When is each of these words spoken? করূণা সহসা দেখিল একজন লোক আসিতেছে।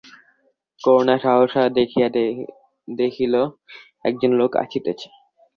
করূণা 0.81 1.15
সহসা 1.23 1.63
দেখিল 2.97 3.33
একজন 4.05 4.31
লোক 4.39 4.51
আসিতেছে। 4.63 5.07